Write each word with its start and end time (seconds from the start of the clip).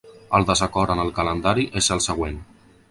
El 0.37 0.47
desacord 0.47 0.95
en 0.95 1.03
el 1.03 1.13
calendari 1.21 1.69
és 1.83 1.93
el 1.97 2.05
següent. 2.09 2.43